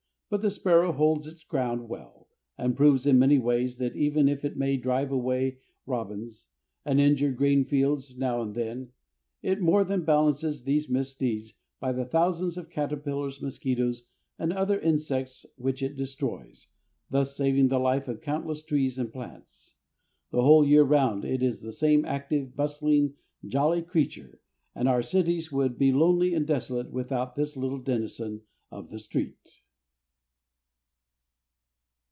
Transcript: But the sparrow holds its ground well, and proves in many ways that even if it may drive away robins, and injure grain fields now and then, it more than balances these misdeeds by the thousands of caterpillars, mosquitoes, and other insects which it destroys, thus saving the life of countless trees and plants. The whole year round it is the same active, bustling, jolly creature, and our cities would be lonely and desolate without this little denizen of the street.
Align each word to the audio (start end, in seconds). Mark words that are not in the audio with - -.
But 0.33 0.41
the 0.41 0.49
sparrow 0.49 0.93
holds 0.93 1.27
its 1.27 1.43
ground 1.43 1.89
well, 1.89 2.29
and 2.57 2.73
proves 2.77 3.05
in 3.05 3.19
many 3.19 3.37
ways 3.37 3.79
that 3.79 3.97
even 3.97 4.29
if 4.29 4.45
it 4.45 4.55
may 4.55 4.77
drive 4.77 5.11
away 5.11 5.57
robins, 5.85 6.47
and 6.85 7.01
injure 7.01 7.33
grain 7.33 7.65
fields 7.65 8.17
now 8.17 8.41
and 8.41 8.55
then, 8.55 8.93
it 9.41 9.59
more 9.59 9.83
than 9.83 10.05
balances 10.05 10.63
these 10.63 10.87
misdeeds 10.89 11.55
by 11.81 11.91
the 11.91 12.05
thousands 12.05 12.57
of 12.57 12.69
caterpillars, 12.69 13.41
mosquitoes, 13.41 14.07
and 14.39 14.53
other 14.53 14.79
insects 14.79 15.45
which 15.57 15.83
it 15.83 15.97
destroys, 15.97 16.67
thus 17.09 17.35
saving 17.35 17.67
the 17.67 17.77
life 17.77 18.07
of 18.07 18.21
countless 18.21 18.63
trees 18.63 18.97
and 18.97 19.11
plants. 19.11 19.73
The 20.31 20.43
whole 20.43 20.65
year 20.65 20.83
round 20.83 21.25
it 21.25 21.43
is 21.43 21.59
the 21.59 21.73
same 21.73 22.05
active, 22.05 22.55
bustling, 22.55 23.15
jolly 23.45 23.81
creature, 23.81 24.39
and 24.75 24.87
our 24.87 25.01
cities 25.01 25.51
would 25.51 25.77
be 25.77 25.91
lonely 25.91 26.33
and 26.33 26.47
desolate 26.47 26.89
without 26.89 27.35
this 27.35 27.57
little 27.57 27.79
denizen 27.79 28.43
of 28.71 28.91
the 28.91 28.99
street. 28.99 29.57